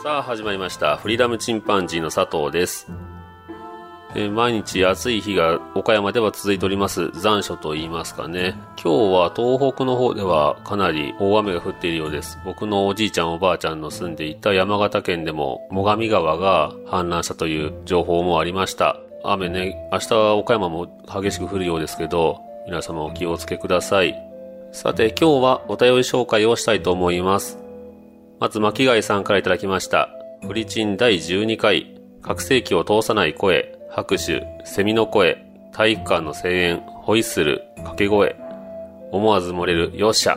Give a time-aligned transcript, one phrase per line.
[0.00, 0.96] さあ始まりました。
[0.96, 2.86] フリーダムチンパンジーの佐藤です、
[4.14, 7.10] えー毎日暑い日が岡山では続いております。
[7.20, 8.54] 残暑と言いますかね。
[8.80, 12.38] 今日は東北の方ではかなり大雨が降っているようです。
[12.44, 19.00] 僕のおじいちゃんおばあちゃんの住んでいた山形県でも最上川が氾濫したという情報もありました。
[19.24, 24.14] 雨ね明日は岡山も激しく降るようですけど皆様お気をつけください。
[24.70, 27.67] さて今日はお便り紹介をしたいと思います。
[28.40, 30.10] まず、巻貝さんからいただきました。
[30.46, 38.36] フリチン第12回、拡声器を通さない声、拍手、セミの声、体育館の声援、ホイッスル、掛け声、
[39.10, 40.36] 思わず漏れる、よっしゃ、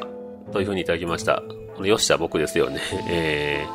[0.52, 1.44] という風にいただきました。
[1.76, 2.80] このよっしゃ僕ですよね。
[3.08, 3.68] え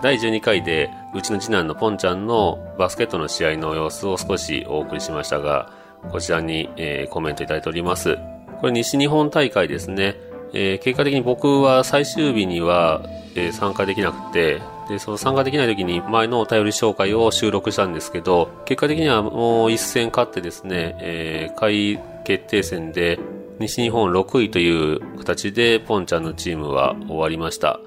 [0.00, 5.70] ー、第12回で、うちの次男のポンちゃんのバスケットの試合の様子を少しお送りしましたが、
[6.10, 8.18] こちらに、えーコメントいただいております。
[8.60, 10.16] これ西日本大会ですね。
[10.52, 13.02] えー結果的に僕は最終日には、
[13.34, 23.18] えー参加できなくて、で、その参加できない時に前のお便り紹介を収録したんですけど、結果的にはもう一戦勝ってですね、えー下位決定戦で
[23.58, 27.80] 西日本6位という形でポンちゃんのチームは終わりました。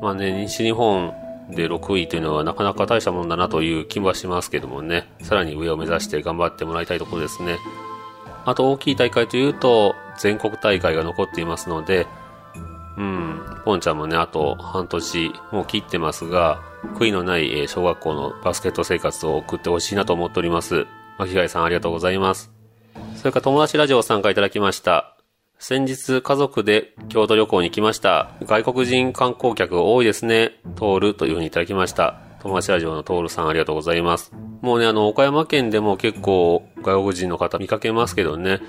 [0.00, 1.12] まあね、西日本
[1.50, 7.58] で6位というのはなかなか大したもんだなという気はしますけどもね、さらに上を目指して頑張ってもらいたいところですね。
[8.50, 12.06] あと大きい大会というと、全国大会が残っていますので、
[12.98, 16.60] うん、ポンちゃんもね、あと半年もう切ってますが、
[16.96, 20.86] 悔いのない小学校のバスケット生活を送ってほしいなと思っております。
[21.18, 22.52] 巻貝さんありがとうございます。
[23.14, 25.16] それから友達ラジオを参加いただきました。
[25.58, 28.30] 先日家族で京都旅行に来ました。
[28.44, 30.60] 外国人観光客多いですね。
[30.76, 32.29] 通るというふうにいただきました。
[32.42, 34.32] 友達ラジオのトールさんありがとうございます。
[34.62, 38.60] もうね、あの、岡山県でも結構外国人の方見かけますけどね。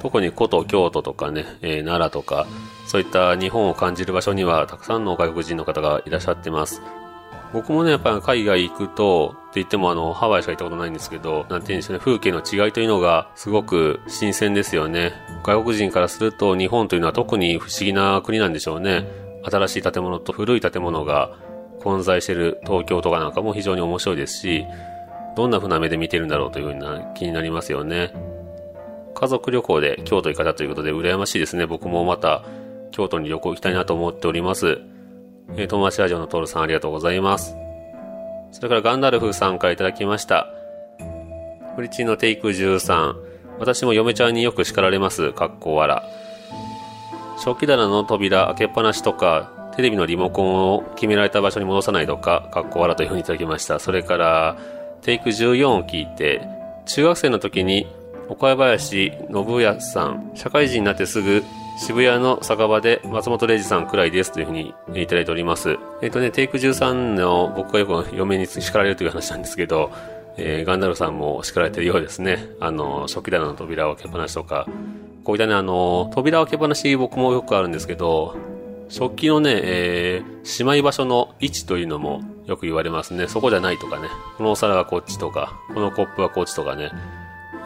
[0.00, 2.46] 特に古都京都とかね、えー奈良とか、
[2.86, 6.82] そういった日本を感じる場所にはたくさんの外国人の方がいらっしゃってます。
[7.54, 15.14] 僕もね、やっぱり海外行くと、って言ってもあの、ハワイしか行ったことないんですけど、なんて言うんでしょうね、風景の違いというのがすごく新鮮ですよね。
[15.42, 19.06] 外国人からすると日本というのは特に不思議な国なんでしょうね。
[19.44, 21.30] 新しい建物と古い建物が
[21.86, 24.66] 混在している東京とかなんかも非常に面白いですし、
[25.36, 28.12] どんな風な目で見てるんだろうというふうな気になりますよね。
[29.14, 31.64] 家族旅行で京都行かれたということで羨ましいですね。
[31.64, 32.42] 僕もまた
[32.90, 34.80] 京都に旅行行きたいなと思っております。
[35.56, 37.54] えー友達ラジオのトールさんありがとうございます。
[38.50, 40.48] それからガンダルフさんからいただきました。
[41.76, 43.14] フリチンのテイク13。
[43.60, 45.32] 私も嫁ちゃんによく叱られます。
[45.32, 46.02] かっこわら。
[47.38, 53.78] 食器棚の扉開けっぱなしとか、テレビのリモコンを決められた場所に戻さないとか、かっこわらというふうにいただきました。
[53.78, 54.56] それから、
[55.02, 56.40] テイク14を聞いて、
[56.86, 57.86] 中学生の時に
[58.28, 61.44] 岡林信康さん、社会人になってすぐ
[61.78, 65.76] 渋谷の酒場で松本零士さんくらいですというふうにいただいております。
[66.00, 69.92] えっ、とね、テイク13の僕がよく嫁に叱られるという話なんですけど、
[70.38, 72.48] えーガンダルさんも叱られてるようですね。
[72.60, 74.66] あの、食器棚の扉を開けっぱなしとか、
[75.22, 78.36] こういったね、あの、扉を開けっぱなし僕もよくあるんですけど、
[78.88, 83.26] 食器のね、えーしまい場所の位置というのもよく言われますね。
[83.26, 84.08] そこじゃないとかね。
[84.38, 86.92] このお皿はこっちとか、このコップはこっちとかね。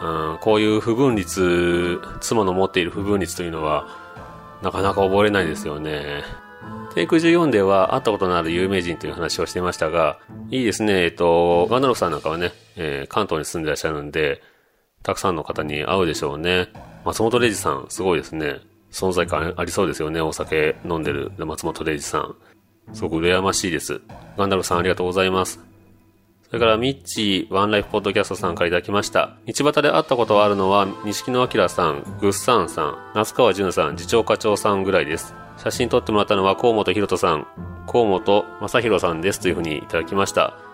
[0.01, 3.87] うん、こういう不分率、妻の持っている不分率というのは、
[4.63, 6.23] なかなか覚えれないですよね。
[6.95, 10.17] テイク14では会ったことのある有名人という話をしてましたが、
[10.49, 11.03] いいですね。
[11.03, 14.41] えっと、ガンダロフさんなんかはね、えー関東に住んでらっしゃるんで、
[15.03, 16.69] たくさんの方に会うでしょうね。
[17.05, 18.59] 松本零士さん、すごいですね。
[18.91, 20.21] 存在感ありそうですよね。
[20.21, 22.35] お酒飲んでる松本零士さん。
[22.93, 24.01] すごく羨ましいです。
[24.37, 25.59] ガンダルさんありがとうございます。
[26.47, 29.37] それから、ミッチーワンライフポッドキャストさんからいただきました。
[29.47, 35.33] 道端で会ったことがあるのは、錦野明さん、グッサンさん、夏川淳さん、次長課長さんぐらいです。
[35.55, 37.47] 写真撮ってもらったのは、河本博人さん、
[37.87, 40.70] 河本正宏さんですというふうにいただきました。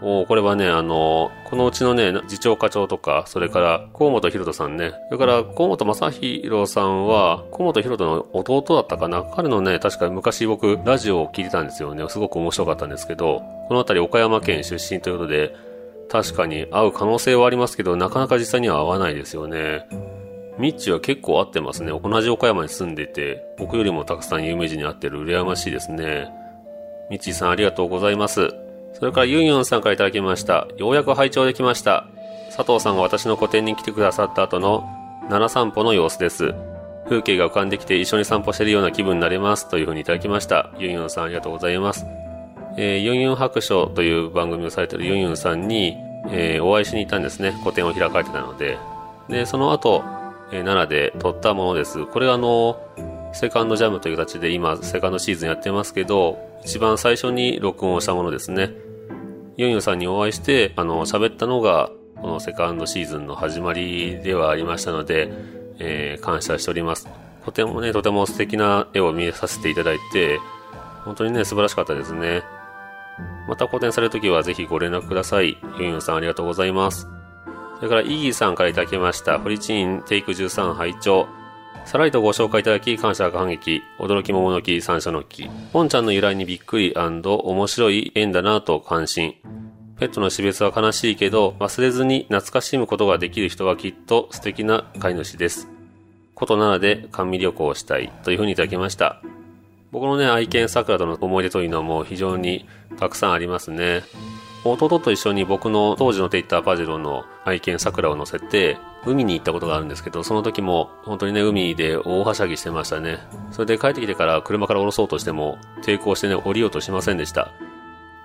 [0.00, 4.92] おこれはね、あのこのうちのね、次長課長とか、それから、河本博人さんね。
[5.08, 9.22] それから、河本正宏さんは、河本博人の弟だったかな。
[9.22, 12.04] 彼のね、確か昔僕、ラジオを聞いてたんですよね。
[12.08, 15.54] すごく面白かったんですけど、この辺り岡山県出身ということで、
[16.08, 19.86] 確かに会う可能性はありますけど、なかなか実際には会わないですよね。
[20.58, 21.92] ミッチは結構合ってますね。
[21.92, 26.28] 同じ岡山に住んでて、僕よりもたくさん有名人に会ってる羨ましいですね。
[27.10, 28.67] ミッチーさんありがとうございます。
[28.94, 30.66] それからユンユンさんから頂きました。
[30.76, 32.06] ようやく拝聴できました。
[32.54, 34.84] 佐藤さんが私の個展に来てくださった後の
[35.28, 36.54] 奈良散歩の様子です。
[37.08, 40.70] 風景が浮かんできて一緒に散歩してるような気分になれますというふうにいただきました。
[40.78, 42.04] ユンユンさんありがとうございます。
[42.76, 45.96] えー、ユンユン白書という番組をされてるユンユンさんに、
[46.30, 47.58] えー、お会いしに行ったんですね。
[47.64, 48.78] 個展を開かれてたので。
[49.28, 50.04] で、その後、
[50.52, 52.06] えー、奈良で撮ったものです。
[52.06, 52.80] これあの、
[53.32, 58.70] セカンドジャムという形で今、セカンドシーズンやってますけど、一番最初に録音をしたものですね。
[59.56, 65.30] ユンユンさんにお会いして、あの、喋ったのが、このセカンドシーズンの始まりではありましたので、
[65.78, 67.08] えー、感謝しております。
[67.44, 70.40] とてもね、とても素敵な絵を見させていただいて、
[71.04, 72.42] 本当にね、素晴らしかったですね。
[73.48, 75.56] また個展されるときはぜひご連絡ください。
[75.78, 77.08] ユンユンさんありがとうございます。
[77.76, 81.28] それから、イギーさんからいただきました、フリチンテイク13拝聴
[81.88, 85.48] さらりとご紹介いただき、感謝感激、驚き桃の木、三者の木。
[85.72, 89.36] ポンちゃんの由来にびっくり面白い縁だなと感心。
[89.98, 95.66] ペットの死別は悲しいけど、忘れずに懐かしむことができる人はきっと素敵な飼い主です。
[96.34, 99.22] ことならで甘味旅行をしたいというふうにいただきました。
[99.90, 102.68] 僕のね、愛犬桜との思い出というのも非常に
[102.98, 104.02] たくさんありますね。
[104.72, 113.18] 弟と一緒に僕の当時のテイターパジェロの愛犬桜を乗せて、海に行ったことがあるんですけど、その時も本当にね、海で大はしゃぎしてましたね。
[113.52, 117.52] それで帰ってきてから車から降ろそうとしても抵抗してね、降りようとしませんでした。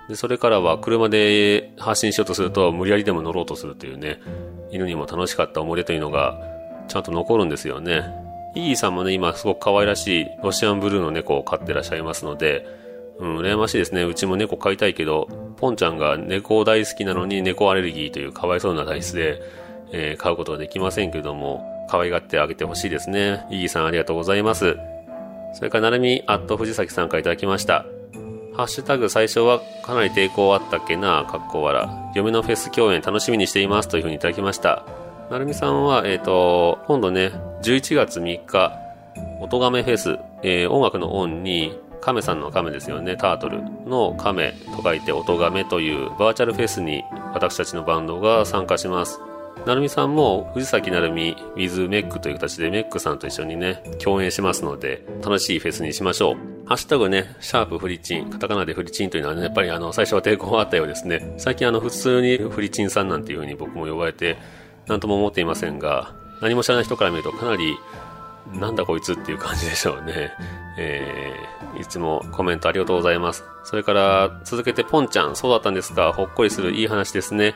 [0.08, 4.20] で、それからは車で発進しようとすると無理やりでも乗ろうとするというね、
[4.70, 6.38] 犬にも楽しかった思い出というのが
[6.88, 8.02] ちゃんと残るんですよね。
[8.54, 12.83] イギーさんもね、今すごく可愛らしいロシアンブルーの猫を飼ってらっしゃいますので、
[13.18, 14.02] うん、羨ましいですね。
[14.02, 19.40] うちも猫飼いたいけど、ポンちゃんが猫大好きなのに猫アレルギーというかわいそうな体質で、
[19.92, 23.46] えー、飼うことはできませんけども、可愛がってあげてほしいですね。
[23.50, 24.76] イーさんありがとうございます。
[25.54, 27.86] それから、なるみ、アット藤崎さんから頂きました。
[28.56, 32.12] ハッシュタグ最初はかなり抵抗あったっけな、かっこわら。
[32.14, 34.84] 嫁のフェス共演楽しみにしていますというふうにいただきました。
[35.30, 37.32] なるみさんは、えっ、ー、と、今度ね、
[37.62, 38.78] 11月3日、
[39.40, 47.02] 音亀フェス、えー、音楽の音に、亀さんの亀ですよね、タートルの亀と書いて音亀というバーチャルフェスに
[47.32, 49.20] 私たちのバンドが参加します。
[49.64, 56.34] なるみさんも藤崎なるみ with メックという形でメックさんと一緒にね、共演しますので、楽しいフェスにしましょう。
[56.66, 61.34] ハッシュタグね、シャープフリチン、カタカナでフリチンというのはね、やっぱりあの、最初は抵抗があったようですね。
[61.38, 64.36] 最近あの、普通にフリチンさんなんていう風に僕も呼ばれて、
[64.86, 66.12] なんとも思っていませんが、
[66.42, 67.78] 何も知らない人から見るとかなり、
[68.52, 70.32] なんだこいつっていう感じでしょうね。
[70.76, 73.44] えー、いつもコメントありがとうございます。
[73.64, 77.54] それから続けてポンちゃん、そうだったんですかほっこりするいい話ですね。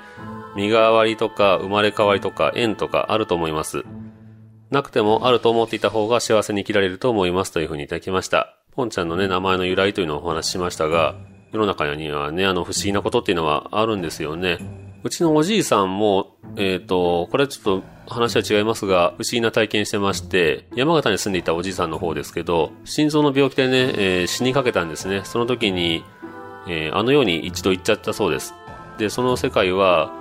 [0.56, 3.84] 身代わりとか生まれ変わりとか縁とかあると思います。
[4.70, 8.54] なくてもあると思っていた方が幸せに生きられると思いますというふうにいただきました。
[8.72, 11.14] ポンちゃんのね、名前の由来というのをお話ししましたが、
[11.52, 14.58] 世の中にはね、あの不思議なことっていうのはあるんですよね。
[15.04, 25.22] うちのおじいさんも、えっ、ー、と、これはちょっと話は違いますが、不思議な体験してまして、山形に住んでいたおじいさんの方ですけど、心臓の病気でね、えー、死にかけたんですね。
[25.24, 26.02] その時に、
[26.66, 28.54] えー、あの世に一度行っちゃったそうです。
[28.98, 30.12] で、その世界は、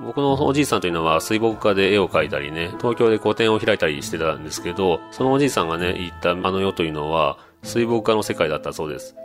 [0.00, 9.16] 僕のおじいさんというのは水墨画で絵を描いたりね、東京で個展を開いたりしてたんですけど、そのおじいさんがね、行ったあの世というのは、水墨画の世界だったそうです。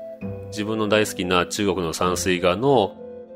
[0.48, 2.96] 自分の大好きな中国の山水画の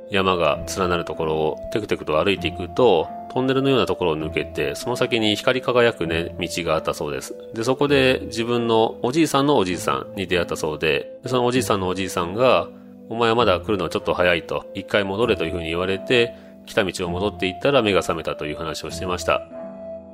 [0.09, 7.35] 山が連なるところをテクテクと歩いていくと、トンネルのようなところを抜けて、その先に光り輝くね、道があったそうです。
[7.53, 12.67] で、そこで自分のおじいさんのおじいさんに出会ったそうで、そのおじいさんのおじいさんが、
[13.09, 19.47] お前はまだ来るのはちょっと早いと、一回戻れというふうに言われて、来た道を戻っていったら目が覚めたという話をしてました。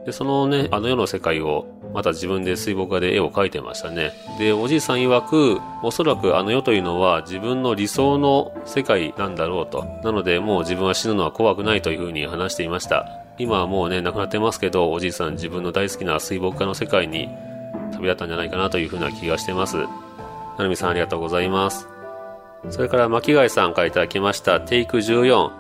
[0.06, 4.14] で、そのね、あの世の世界を、また自分で水墨画で絵を描いてましたね。
[4.38, 9.86] で、おじいさん曰く、おそらくあの世というのは自分の理想の世界なんだろうと。
[10.04, 13.08] なので、もう自分は死ぬのは怖くないというふうに話していました。
[13.38, 17.30] 今はもうね、亡くなってますけど、おじいさん自分の大好きな水墨画の世界に
[17.94, 19.78] 旅立ったんじゃないかなというふうな気がしてます。
[19.78, 19.86] な
[20.60, 21.88] るみさんありがとうございます。
[22.70, 25.52] それから巻貝さんからいただきました、テイク14。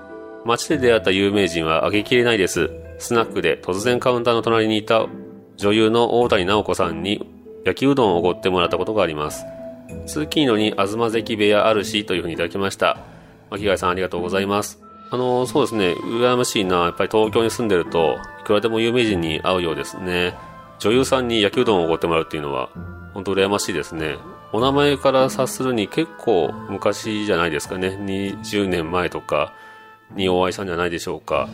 [0.46, 2.69] 街で出会った有名人は挙げきれないです。
[3.00, 5.08] スナックで突然カウンターの隣にいた
[5.58, 7.25] 女優の大谷直子さんに
[7.65, 9.46] 焼きうどんをおごってもらったことがあります。
[10.06, 12.98] 通勤路に東関部屋あるしというふうにいただきました。
[13.50, 14.79] 巻貝さんありがとうございます。
[15.12, 16.84] あの、そうですね、羨ましいな。
[16.84, 20.36] やっぱり東京に住んでると、いくらでも有名人に会うようですね。
[20.77, 22.70] 女優さんに焼きうどんをおごってもらうっていうのは、
[23.13, 24.18] 本当羨ましいですね。
[24.53, 27.89] お名前から察するに結構昔じゃないですかね。
[27.89, 29.53] 20年前とか
[30.15, 31.50] にお会いしたんじゃないでしょうか。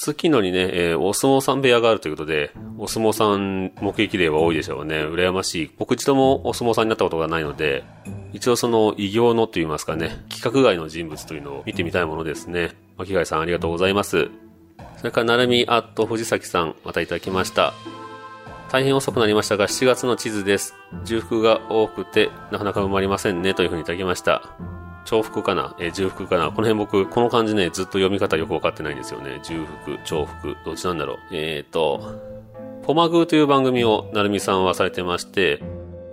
[0.00, 4.96] 月野にね、えー、お相撲さん部屋があるということで、お相撲さん目撃例は多いでしょうね。
[4.96, 5.70] 羨ましい。
[5.76, 7.84] 僕一度もお相撲さんになったことがないので、
[8.32, 12.72] 一応その異形のといいますかね、規格外の人物というのを見てみたいものですね。
[12.96, 14.30] 巻貝さんありがとうございます。
[14.96, 17.74] それから、なるみアット藤崎さん、またいただきました。
[18.72, 20.74] 大変遅くなりましたが、7月の地図です。
[21.04, 24.79] 重複が多くて、なかなか埋まりませんね、というふうにいただきました。
[25.04, 25.74] 重複かな？
[25.78, 26.46] えー、重複かな？
[26.46, 29.40] この辺僕、この漢字ね、ずっと読み方よくわかってないんですよね。
[29.42, 31.18] 重複、重複、どっちなんだろう？
[31.32, 32.20] えーと、
[32.82, 35.62] ポマグーという番組をなるみさんはされてまして、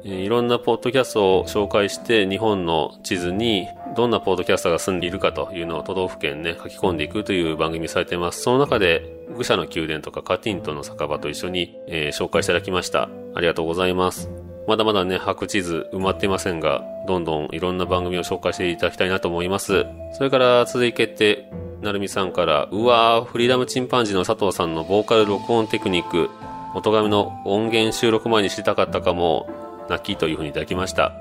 [0.04, 8.42] いろんなポッドキャストを紹介して日本の地図にどんなポッドキャスターが住んでいるかというのを都道府県ね書き込んでいくという番組されてます。
[8.42, 13.10] その中で愚者の宮殿とかカティントの酒場と一緒に、えー、紹介していただきました。
[13.36, 14.30] ありがとうございます。
[14.68, 19.86] まだまだね、白地図埋まっていませんが、どんどんいろんな番組を紹介していただきたいなと思います。
[20.12, 21.50] それから続いて、
[21.82, 26.30] なるみさんから、うわー、フリーダムチンパンジーの佐藤さんのボーカル録音テクニック、
[26.76, 29.48] 音紙の音源収録前に知りたかったかも、
[29.90, 31.14] 泣きというふうにいただきました。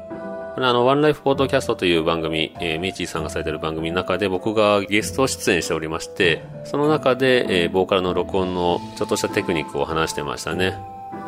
[0.56, 10.76] これあの、ワンライフポッドキャストという番組、えー、ミーチーさんがされている番組の中で僕がゲスト出演しておりまして、その中で、えー、ボーカルの録音のちょっとしたテクニックを話してましたね。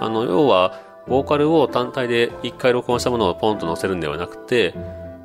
[0.00, 4.74] あの、要は、ボーカルを単体で一回録音したものをポンと載せるんではなくて、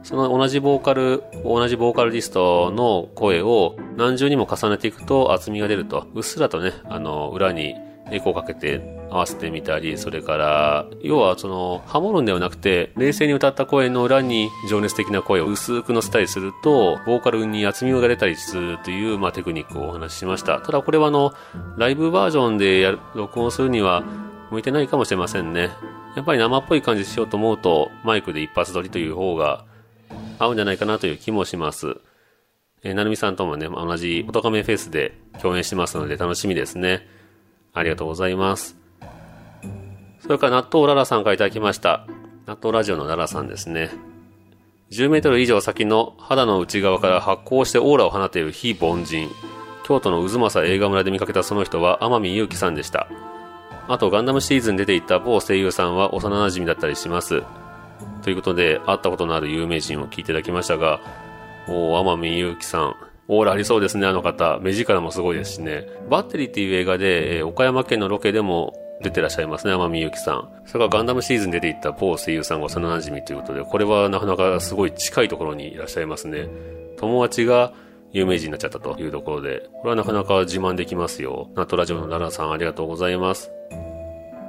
[0.04, 6.08] その同じボーカル、同じボーカルリストの声を何重にも重ねていくと厚みが出ると。
[6.14, 7.76] うっすらとね、あの、裏に
[8.12, 20.60] エコーかけて合わせてみたり、それから、要はその、ハモるんではなくて、冷静に歌った声の裏に情熱的な声を薄く乗せたりすると、ボーカルに厚みが出たりするという、まあ、テクニックをお話ししました。
[20.60, 21.34] ただこれはあの、
[21.78, 24.04] ライブバージョンで、録音するには
[24.54, 25.72] 向いてないかもしれませんね。
[26.16, 29.66] やっぱり生っぽい感じしようと思うと、マイクで一発撮りという方が
[30.38, 31.98] 合うんじゃないかなという気もします。
[32.84, 37.08] えー、なるみさんともね、同じ音亀フェスで共演してますので楽しみですね。
[37.74, 38.78] ありがとうございます。
[40.20, 42.06] それから納豆ララさんからいただきました。
[42.46, 43.90] 納豆ラジオのララさんですね。
[44.92, 49.30] 10メートル以上先の肌の内側から発光してオーラを放っている非凡人。
[49.84, 53.08] 京都の渦政映画村で見かけたその人は天海祐希さんでした。
[53.88, 57.44] あとガンダムシーズンに出ていた某声優さんは幼馴染だったりします。
[58.22, 61.02] ということで、会ったことのある有名人を聞いていただきましたが、
[61.68, 62.96] お天海祐希さん、
[63.28, 64.60] オーラありそうですね、あの方。
[64.62, 65.88] 目力もすごいですしね。
[66.10, 70.50] バッテリーっていう映画で、えー、岡山県のロケでも出てらっしゃいますね、天海祐希さん。
[70.66, 76.48] それからガンダムシーズン出ていった某声優さんが幼馴染ということで、これはなかなかすごい近いところにいらっしゃいますね。
[76.98, 77.74] 友達が
[78.14, 81.50] 有名人になっちゃったというところで、これはなかなか自慢できますよ。
[81.56, 83.52] ナットラジオの奈良さんありがとうございます。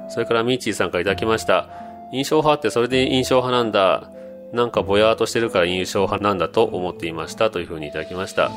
[0.07, 1.67] それからミーチーさんからいただきました。
[2.11, 4.11] 印象派ってそれで印象派なんだ。
[4.53, 8.51] なんかぼやーっとしてるから印象派なんだと思っていましたというふうにいただきました。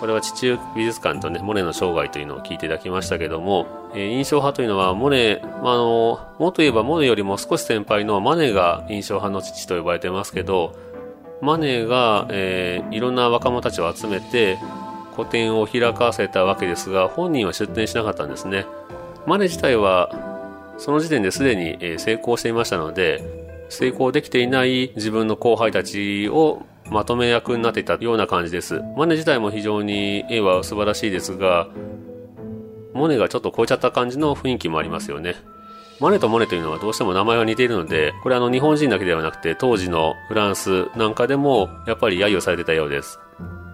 [0.00, 10.76] これは地中美術館とね、モネの生涯というのを聞いていただきましたけども、えー、印象派というのはモネ、まあ、あの、もっと言えばモネよりも少し先輩のマネが印象派の父と呼ばれてますけど、
[11.40, 14.58] マネーが、えー、いろんな若者たちを集めて、
[15.14, 18.66] 個展を開かせたわけですが、本人は出展しなかったんですね。
[19.26, 20.10] マネ自体は、
[20.78, 23.22] その時点ですでに、え成功していましたので、
[23.68, 28.82] 成功できていない自分の後輩たちをまとめ役になっていたような感じです。
[28.96, 31.68] マネ自体も非常に絵は素晴らしいですが、
[32.92, 35.34] モネがちょっと超えちゃった感じの雰囲気もありますよね。
[36.00, 43.18] マネとモネというのはどうしても名前が似ているので、これあの日本人だけではなくて当時のフランスなんかでもやっぱり揶揄されてたようです。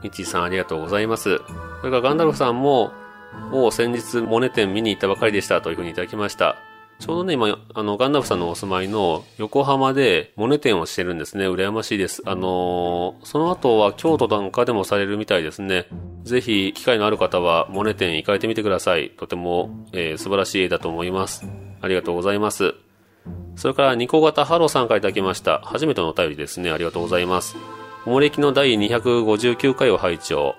[0.02, 1.38] ミッチーさんありがとうございます。
[1.80, 2.92] それからガンダルフさんも、
[3.50, 6.56] もう先日モネ展見に行ったばかりでしたというふうにいただきました。
[6.98, 11.48] ちょうどね、今、あの、ガンダムさんのお住まいの横浜でモネ展をしてるんですね。
[11.48, 12.22] 羨ましいです。
[12.26, 15.86] あのー、その後は京都なんかでもされるみたいですね。
[16.24, 19.10] ぜひ、機会のある方はモネ展行かれてみてください。
[19.10, 21.69] とても、えー、素晴らしい絵だと思います。
[21.80, 22.74] ありがとうございます。
[23.56, 25.60] それから、ニコ型ハローさんからいただきました。
[25.64, 26.70] 初めてのお便りですね。
[26.70, 27.56] ありがとうございます。
[28.06, 30.54] おもれきの第259回を拝聴。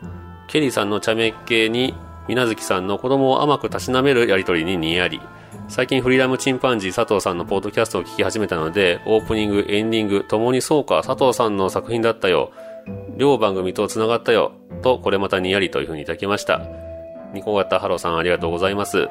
[0.47, 1.95] ケリーさんの茶目っ気に、
[2.27, 5.19] みなずきさんの子供を甘くたしなめるやりとりににやり。
[5.67, 12.51] 最近フリーダムチンパンジー佐藤さんのポッドキャストを聞き始めたので、オープニング、エンディング、ともにそうか、佐藤さんの作品だったよ。
[13.17, 14.51] 両番組と繋がったよ。
[14.81, 16.61] と、これまたにやりというふうにいただきました。
[17.33, 19.07] ニコ型ハローさんありがとうございます。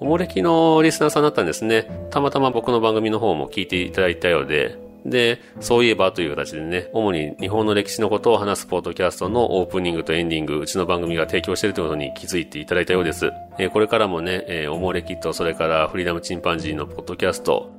[0.00, 2.08] おもれきのリスナーさんだったんですね。
[2.10, 13.30] たまたま僕の番組の方も聞いていただいたようで、で、そういえばという形でね、主に日本の歴史のことを話すポッドキャストのオープニングとエンディング、うちの番組が提供しているということに気づいていただいたようです。
[13.58, 17.70] えー、これからもね、えー、おもれきとそれからフリーダムチンパンジーのポッドキャスト、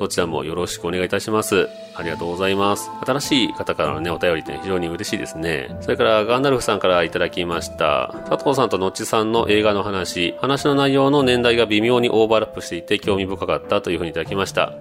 [0.00, 1.68] どちらもよろしくお願いいたします。
[1.94, 2.90] ありがとうございます。
[3.04, 5.76] 新しい方からのね、お便りって非常に嬉しいですね。
[5.82, 8.14] それからガンダルフさんからいただきました。
[8.30, 14.72] 佐藤さんとのっちさんの映画の話、話の内容の年代が微妙にオーバーラップしていて興味深かったというふうにいただきました。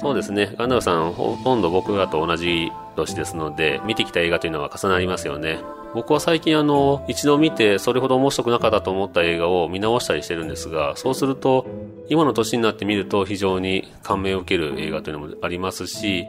[0.00, 0.54] そうですね。
[0.56, 5.58] ガンダルフさん、ほとんど僕らと同じ年ですので、見てきた映画というのは重なりますよね。
[5.94, 11.66] 僕は最近あの、一度見てそれほど面白くなかったと思った映画を見直したりしてるんですが、そうすると、
[12.08, 16.26] 今の年になって見ると非常に感銘を受ける映画というのもありますし、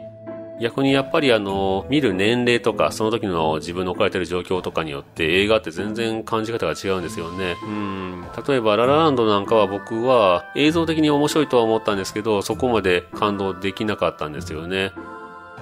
[0.60, 7.56] 逆にやっぱりあの、見る年齢とか、その時の自分の置かれてる状況とかによって映画って全然感じ方が違うんですよね。
[7.62, 8.24] うん。
[8.48, 14.92] 例えば、ララランドなんかは僕は映像的に面白いとは思ったんですけど、そこまで感動できなかったんですよね。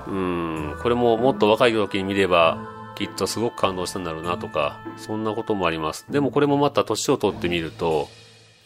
[0.07, 0.77] うん。
[0.81, 6.07] これももっと若い時に見れば、きっとすごく感動したんだろうなとか、そんなこともあります。
[6.11, 8.09] でもこれもまた年を取ってみると、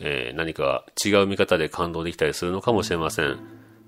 [0.01, 3.39] えー、何か違う見方で感動できたりするのかもしれません。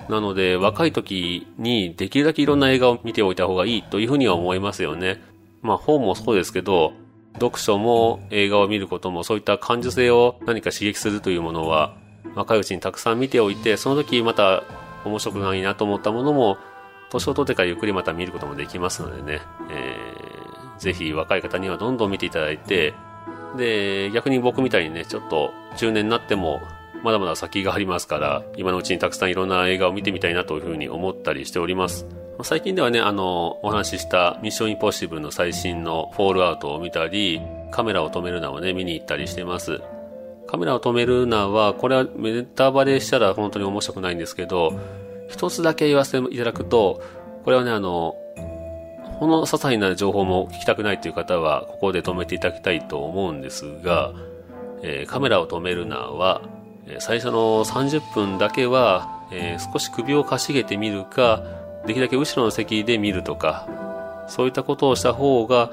[0.08, 5.22] なので、若い時にできるだけいろんな映画を見ておいた方がいいというふうには思いますよね。
[5.62, 6.92] まあ本もそうですけど、
[7.34, 11.94] 読書も映画を見ることもそういった感受性を何か刺激するというものは
[12.34, 14.64] 若いうちにたくさん見ておいて、その時また
[15.04, 16.58] 面白くないなと思ったものも
[17.10, 20.19] 年を取ってからゆっくりまた見ることもできますのでね、えー、
[20.80, 22.94] ぜひ若い方にはどんどん見ていただいて、
[23.56, 26.60] で、逆に僕みたいにね、ちょっと中年になっても、
[27.02, 32.06] まだまだ先がありますから、今のうちにたくさんいろんな映画を見てみたいなというふうに思ったりしております。
[32.42, 39.80] 最近ではね、あの、お話ししたミッションインポッシブルの最新のフォールアウトを見たり、カメラを止めるなをね、見に行ったりしてます。
[40.46, 44.72] カメラを止めるなは、これはメタバレしたら本当に面白くないんですけど、
[45.28, 47.02] 一つだけ言わせていただくと、
[47.44, 48.14] これはね、あの、
[49.20, 54.14] この些細な情報も聞きたくないという方は、ここで止めていただきたいと思うんですが、
[54.82, 56.40] えー、カメラを止めるなは、
[57.00, 61.44] 最初の30分だけは、えー、少し首をかしげてみるか、
[61.86, 65.70] できるだけ後ろの席で見るとか、そういったことをした方が、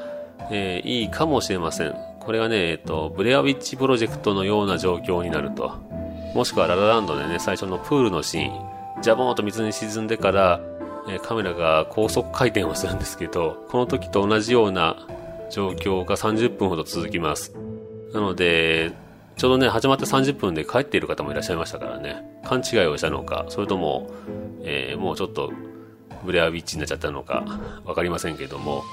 [0.52, 1.96] えー、いいかもしれません。
[2.20, 5.72] これがね、えっ、と、ブレアウィッチプロジェクトのような状況になると。
[6.36, 10.60] もしくはララランドでね、最初のプールのシーン、ジャボーンと水に沈んでから、
[11.08, 15.08] えカメラが高速回転をするんですけど、この時と同じような
[15.50, 17.54] 状況が30分ほど続きます。
[18.14, 18.92] なので、
[19.38, 24.10] ちょうどね、始まって30分で帰っている方もいらっしゃいましたからね、勘違いをしたのか、それとも、
[24.64, 25.52] えー、もうちょっと
[26.26, 27.46] ブレアビッチになっちゃったのか、
[27.86, 28.84] わかりませんけども、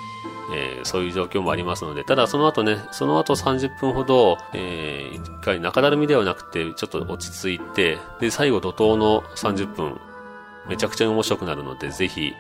[0.55, 9.99] えー、そういう状況もありますので、ただその後ね、その後30分ほど、えー、一回中だるみではなくて、ちょっと落ち着いて、で、最後怒涛の30分、
[10.69, 12.33] めちゃくちゃ面白くなるので、ぜひ、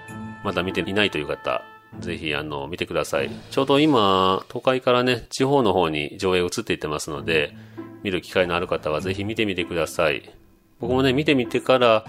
[0.42, 1.62] まだ見ていないという方、
[2.00, 3.30] ぜひ、あの、見てください。
[3.50, 7.54] ちょうど今、都会からね、地方の方に上映移っていってますので、
[8.02, 10.30] 見る機会のある方はぜひ見てみてください。
[10.80, 12.04] 僕もね、見てみてから、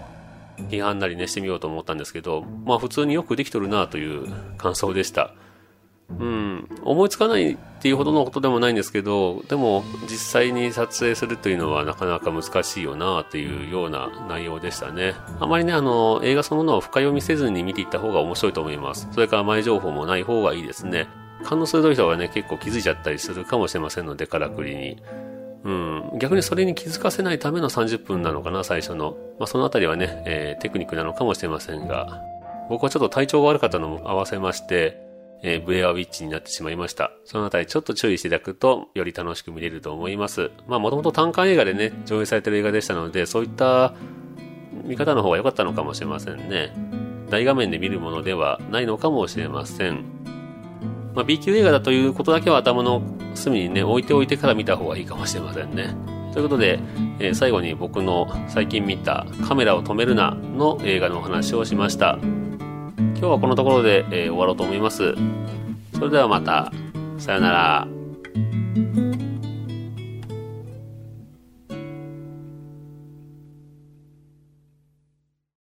[0.70, 5.34] 批判なりね、してみようと思ったんですけど、まあ普通によくできとるなという感想でした。
[6.10, 15.16] うん、思いつかないっていうほどのことでもないんですけど、でも実際に撮影するというのはなかなか難しいよなっていうような内容でしたね。
[15.40, 19.08] あまりね、あの、映画そのものを深読みせずに見ていった方が面白いと思います。
[19.12, 21.08] それから前情報もない方がいいですね。
[21.44, 24.98] 感の鋭い人がね、結構気づいちゃったりするかもしれませんので、からくりに。
[25.64, 29.18] うん、逆にそれに気づかせないための30分なのかな、最初の。
[29.40, 32.22] まあ、そのあたりはね、えー、テクニックなのかもしれませんが、
[32.70, 35.05] 僕はちょっと体調が悪かったのも合わせまして、
[35.44, 37.12] えー、ブレアウィッチになってしまいました。
[37.24, 40.52] そのあたりちょっと注意していただくと、より楽しく見れると思います。
[40.68, 43.94] まあ、もともと単館映画でね、上映されてる映画でしたので、そういった
[44.84, 46.74] 見方の方が良かったのかもしれませんね。
[47.30, 50.04] 大画面で見るものではないのかもしれません。
[51.14, 53.02] まあ、B 級映画だということだけは頭の
[53.34, 55.96] 隅にね、置いておいてから見た方がいいかもしれませんね。
[56.34, 56.80] ということで、
[57.20, 62.20] えー、最後に僕の最近見たカメラを止めるなの映画のお話をしました。
[63.26, 65.16] 今日はこのところで、えー、終わろうと思います。
[65.96, 66.72] それではまた。
[67.18, 67.88] さよなら。